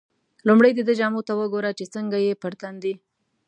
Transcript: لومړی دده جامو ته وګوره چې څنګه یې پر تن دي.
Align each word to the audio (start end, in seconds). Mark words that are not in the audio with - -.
لومړی 0.47 0.71
دده 0.75 0.93
جامو 0.99 1.21
ته 1.27 1.33
وګوره 1.39 1.71
چې 1.77 1.85
څنګه 1.95 2.17
یې 2.25 2.33
پر 2.41 2.53
تن 2.61 2.73
دي. 2.83 2.93